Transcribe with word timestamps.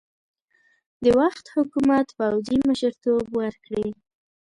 د 1.03 1.05
وخت 1.19 1.45
حکومت 1.55 2.07
پوځي 2.17 2.57
مشرتوب 2.69 3.25
ورکړي. 3.39 3.87